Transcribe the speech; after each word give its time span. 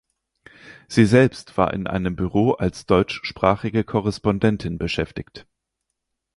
Sie 0.87 1.05
selbst 1.05 1.59
war 1.59 1.75
in 1.75 1.85
einem 1.85 2.15
Büro 2.15 2.53
als 2.53 2.87
deutschsprachige 2.87 3.83
Korrespondentin 3.83 4.79
beschäftigt. 4.79 5.45